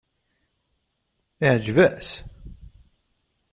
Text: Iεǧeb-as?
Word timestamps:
Iεǧeb-as? 1.45 2.09